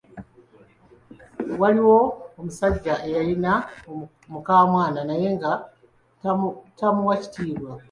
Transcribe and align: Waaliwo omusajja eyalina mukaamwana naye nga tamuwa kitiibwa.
Waaliwo 1.59 1.97
omusajja 2.39 2.93
eyalina 3.07 3.51
mukaamwana 4.31 4.99
naye 5.09 5.27
nga 5.35 5.51
tamuwa 6.79 7.15
kitiibwa. 7.21 7.71